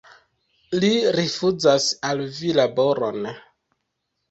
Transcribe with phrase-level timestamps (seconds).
[0.83, 3.31] Li rifuzas al vi laboron.